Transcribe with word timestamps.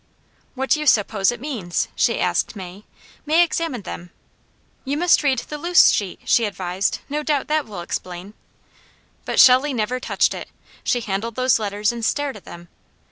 "What 0.55 0.71
do 0.71 0.79
you 0.79 0.87
suppose 0.87 1.31
it 1.31 1.39
means?" 1.39 1.87
she 1.95 2.19
asked 2.19 2.55
May. 2.55 2.85
May 3.23 3.43
examined 3.43 3.83
them. 3.83 4.09
"You 4.83 4.97
must 4.97 5.21
read 5.21 5.37
the 5.37 5.59
loose 5.59 5.91
sheet," 5.91 6.21
she 6.25 6.45
advised. 6.45 7.01
"No 7.07 7.21
doubt 7.21 7.47
that 7.49 7.67
will 7.67 7.81
explain." 7.81 8.33
But 9.25 9.39
Shelley 9.39 9.75
never 9.75 9.99
touched 9.99 10.33
it. 10.33 10.49
She 10.83 11.01
handled 11.01 11.35
those 11.35 11.59
letters 11.59 11.91
and 11.91 12.03
stared 12.03 12.35
at 12.35 12.45
them. 12.45 12.67